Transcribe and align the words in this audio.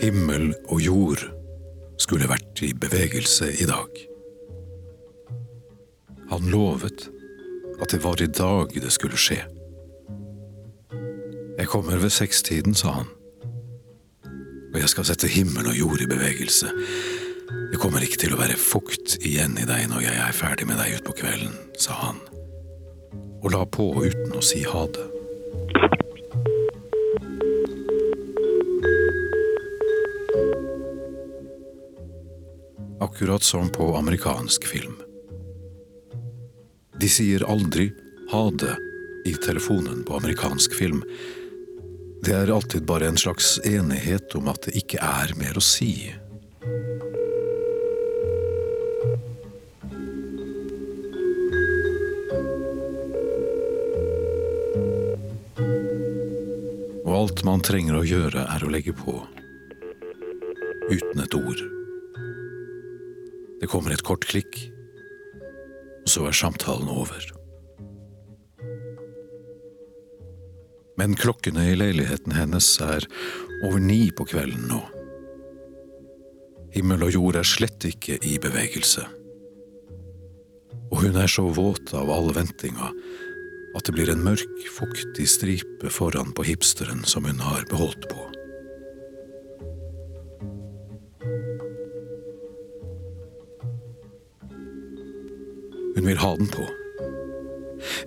Himmel 0.00 0.54
og 0.72 0.80
jord 0.80 1.20
skulle 2.00 2.28
vært 2.30 2.62
i 2.64 2.70
bevegelse 2.72 3.50
i 3.60 3.66
dag. 3.68 4.00
Han 6.30 6.48
lovet 6.50 7.10
at 7.80 7.92
det 7.92 8.00
var 8.04 8.22
i 8.22 8.26
dag 8.26 8.72
det 8.74 8.92
skulle 8.92 9.18
skje. 9.20 9.42
Jeg 11.58 11.68
kommer 11.68 12.00
ved 12.00 12.10
sekstiden, 12.10 12.74
sa 12.74 12.94
han. 13.02 13.08
Og 14.72 14.80
jeg 14.80 14.88
skal 14.88 15.04
sette 15.04 15.28
himmel 15.28 15.68
og 15.68 15.78
jord 15.78 16.00
i 16.00 16.08
bevegelse. 16.08 16.72
Det 17.70 17.78
kommer 17.78 18.02
ikke 18.02 18.18
til 18.18 18.34
å 18.34 18.40
være 18.40 18.58
fukt 18.58 19.14
igjen 19.22 19.54
i 19.60 19.64
deg 19.68 19.86
når 19.92 20.02
jeg 20.02 20.18
er 20.18 20.34
ferdig 20.34 20.66
med 20.66 20.80
deg 20.80 20.96
utpå 20.98 21.14
kvelden, 21.20 21.52
sa 21.78 21.94
han, 22.00 22.16
og 23.40 23.52
la 23.54 23.62
på 23.62 23.92
uten 24.02 24.34
å 24.34 24.42
si 24.42 24.64
ha 24.66 24.82
det. 24.90 25.06
Akkurat 33.00 33.46
som 33.46 33.70
på 33.72 33.92
amerikansk 33.96 34.66
film. 34.66 34.98
De 37.00 37.08
sier 37.08 37.46
aldri 37.48 37.92
ha 38.32 38.42
det 38.50 38.74
i 39.30 39.36
telefonen 39.46 40.02
på 40.04 40.18
amerikansk 40.18 40.74
film. 40.74 41.04
Det 42.26 42.34
er 42.34 42.52
alltid 42.52 42.84
bare 42.84 43.08
en 43.08 43.20
slags 43.20 43.60
enighet 43.64 44.34
om 44.34 44.50
at 44.52 44.66
det 44.66 44.74
ikke 44.82 45.00
er 45.00 45.32
mer 45.38 45.56
å 45.56 45.64
si. 45.64 46.10
Alt 57.20 57.42
man 57.44 57.60
trenger 57.60 57.98
å 57.98 58.06
gjøre, 58.06 58.46
er 58.48 58.62
å 58.64 58.70
legge 58.72 58.94
på. 58.96 59.12
Uten 60.88 61.20
et 61.20 61.34
ord. 61.36 61.60
Det 63.60 63.68
kommer 63.68 63.92
et 63.92 64.04
kort 64.06 64.24
klikk, 64.30 64.56
og 66.00 66.08
så 66.08 66.24
er 66.30 66.38
samtalen 66.38 66.88
over. 66.88 67.26
Men 71.00 71.16
klokkene 71.16 71.66
i 71.70 71.76
leiligheten 71.76 72.36
hennes 72.36 72.70
er 72.84 73.04
over 73.66 73.80
ni 73.84 74.08
på 74.16 74.24
kvelden 74.32 74.68
nå. 74.70 74.80
Himmel 76.72 77.08
og 77.08 77.16
jord 77.16 77.40
er 77.40 77.48
slett 77.48 77.84
ikke 77.88 78.16
i 78.24 78.36
bevegelse. 78.40 79.04
Og 80.90 81.02
hun 81.04 81.18
er 81.20 81.28
så 81.30 81.44
våt 81.52 81.92
av 81.96 82.08
all 82.12 82.32
ventinga 82.36 82.92
at 83.76 83.86
det 83.86 83.94
blir 83.94 84.10
en 84.10 84.24
mørk, 84.24 84.56
fuktig 84.74 85.28
stripe 85.30 85.92
foran 85.92 86.34
på 86.34 86.44
hipsteren 86.48 87.04
som 87.06 87.28
hun 87.28 87.42
har 87.42 87.66
beholdt 87.70 88.08
på. 88.10 88.26
Hun 95.96 96.06
vil 96.06 96.20
ha 96.22 96.34
den 96.36 96.50
på. 96.50 96.66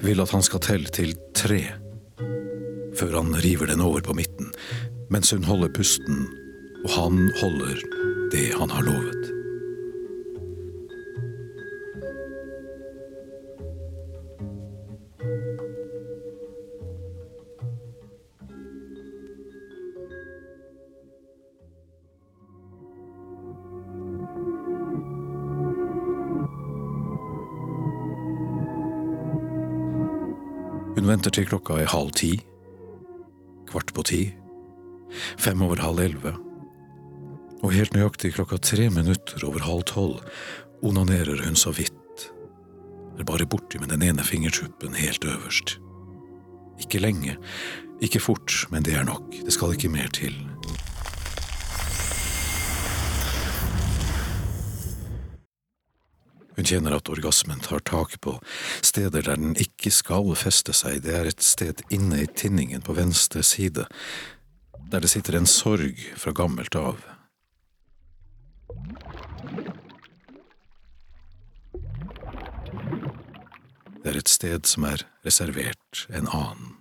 Vil 0.03 0.21
at 0.23 0.33
han 0.33 0.43
skal 0.45 0.63
telle 0.63 0.91
til 0.93 1.15
tre 1.37 1.63
før 2.93 3.15
han 3.17 3.33
river 3.41 3.71
den 3.71 3.81
over 3.81 4.03
på 4.05 4.13
midten, 4.13 4.51
mens 5.09 5.31
hun 5.33 5.43
holder 5.43 5.71
pusten, 5.73 6.27
og 6.83 6.91
han 6.93 7.31
holder 7.39 7.79
det 8.31 8.51
han 8.53 8.69
har 8.69 8.85
lovet. 8.85 9.42
Hun 30.93 31.07
venter 31.09 31.33
til 31.33 31.47
klokka 31.49 31.79
er 31.81 31.89
halv 31.89 32.11
ti, 32.13 32.35
kvart 33.69 33.93
på 33.95 34.03
ti, 34.05 34.21
fem 35.41 35.61
over 35.65 35.81
halv 35.81 36.03
elleve, 36.03 36.35
og 37.63 37.73
helt 37.73 37.95
nøyaktig 37.95 38.35
klokka 38.35 38.59
tre 38.61 38.89
minutter 38.93 39.45
over 39.47 39.65
halv 39.65 39.85
tolv 39.89 40.21
onanerer 40.85 41.41
hun 41.45 41.57
så 41.57 41.73
vidt, 41.73 42.27
er 43.17 43.25
bare 43.25 43.47
borti 43.49 43.81
med 43.81 43.89
den 43.93 44.05
ene 44.05 44.25
fingertuppen 44.25 44.93
helt 44.97 45.25
øverst. 45.25 45.79
Ikke 46.81 47.01
lenge, 47.01 47.37
ikke 48.01 48.21
fort, 48.21 48.53
men 48.69 48.85
det 48.85 48.93
er 48.93 49.05
nok, 49.07 49.33
det 49.45 49.53
skal 49.53 49.73
ikke 49.73 49.89
mer 49.89 50.13
til. 50.13 50.35
Hun 56.55 56.67
kjenner 56.69 56.93
at 56.97 57.09
orgasmen 57.09 57.63
tar 57.65 57.81
tak 57.87 58.19
på 58.21 58.35
steder 58.85 59.25
der 59.25 59.39
den 59.41 59.55
ikke 59.57 59.91
skal 59.93 60.35
feste 60.37 60.75
seg, 60.77 61.01
det 61.05 61.15
er 61.17 61.29
et 61.31 61.41
sted 61.41 61.81
inne 61.89 62.21
i 62.23 62.29
tinningen 62.29 62.83
på 62.85 62.93
venstre 62.97 63.41
side, 63.43 63.87
der 64.91 65.01
det 65.01 65.09
sitter 65.09 65.39
en 65.39 65.49
sorg 65.49 65.97
fra 66.19 66.35
gammelt 66.37 66.77
av. 66.77 67.01
Det 74.03 74.11
er 74.11 74.19
et 74.19 74.29
sted 74.29 74.67
som 74.67 74.85
er 74.85 75.05
reservert 75.25 76.05
en 76.11 76.27
annen. 76.27 76.73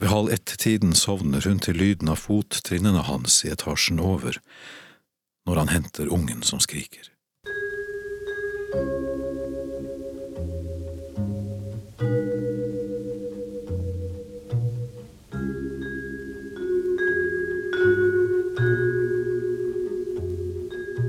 Ved 0.00 0.08
halv 0.08 0.30
ett-tiden 0.60 0.92
sovner 0.94 1.40
hun 1.48 1.58
til 1.58 1.78
lyden 1.78 2.10
av 2.12 2.18
fottrinnene 2.20 3.00
hans 3.06 3.38
i 3.46 3.48
etasjen 3.48 3.96
over, 3.96 4.36
når 5.48 5.56
han 5.56 5.72
henter 5.72 6.12
ungen 6.12 6.42
som 6.44 6.60
skriker. 6.60 7.08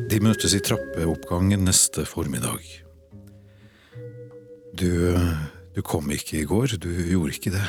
De 0.07 0.23
møtes 0.23 0.55
i 0.55 0.63
trappeoppgangen 0.63 1.67
neste 1.67 2.07
formiddag. 2.07 2.63
Du, 4.71 5.19
du 5.75 5.83
kom 5.83 6.07
ikke 6.11 6.39
i 6.39 6.47
går, 6.47 6.79
du 6.79 6.87
gjorde 6.87 7.35
ikke 7.35 7.57
det 7.59 7.67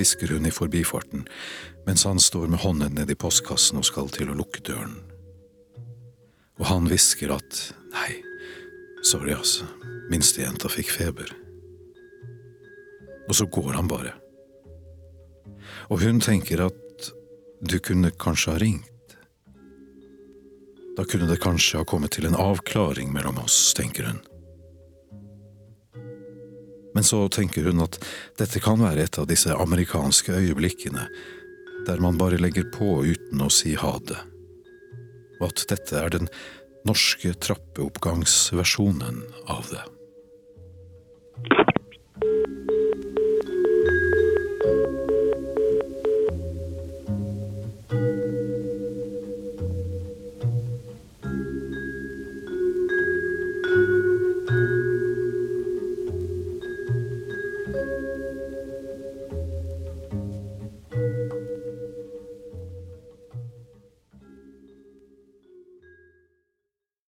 hvisker 0.00 0.32
hun 0.32 0.48
i 0.48 0.54
forbifarten, 0.54 1.26
mens 1.86 2.06
han 2.08 2.20
står 2.20 2.48
med 2.48 2.62
hånden 2.64 2.96
nedi 2.96 3.16
postkassen 3.18 3.80
og 3.80 3.88
skal 3.88 4.08
til 4.12 4.32
å 4.32 4.38
lukke 4.38 4.62
døren. 4.64 4.96
Og 6.60 6.66
han 6.68 6.88
hvisker 6.88 7.32
at 7.36 7.60
nei, 7.92 8.20
sorry, 9.04 9.34
altså, 9.36 9.68
minstejenta 10.12 10.72
fikk 10.72 10.92
feber. 10.92 11.32
Og 13.28 13.36
så 13.36 13.46
går 13.46 13.76
han 13.76 13.88
bare. 13.88 14.16
Og 15.90 16.02
hun 16.02 16.20
tenker 16.22 16.64
at 16.68 17.12
du 17.60 17.78
kunne 17.84 18.10
kanskje 18.10 18.54
ha 18.54 18.60
ringt. 18.60 19.16
Da 20.96 21.04
kunne 21.08 21.28
det 21.30 21.40
kanskje 21.40 21.80
ha 21.80 21.88
kommet 21.88 22.16
til 22.16 22.28
en 22.28 22.38
avklaring 22.38 23.12
mellom 23.14 23.40
oss, 23.44 23.72
tenker 23.76 24.08
hun. 24.10 24.20
Men 27.00 27.04
så 27.04 27.28
tenker 27.32 27.64
hun 27.64 27.78
at 27.80 27.96
dette 28.36 28.60
kan 28.60 28.76
være 28.76 29.06
et 29.06 29.16
av 29.16 29.24
disse 29.30 29.54
amerikanske 29.56 30.34
øyeblikkene 30.36 31.06
der 31.86 32.02
man 32.04 32.18
bare 32.20 32.36
legger 32.36 32.66
på 32.74 32.98
uten 33.08 33.40
å 33.40 33.48
si 33.48 33.72
ha 33.80 33.94
det, 34.04 34.18
og 35.38 35.46
at 35.46 35.62
dette 35.70 35.96
er 35.96 36.12
den 36.12 36.28
norske 36.84 37.32
trappeoppgangsversjonen 37.40 39.22
av 39.48 39.72
det. 39.72 39.80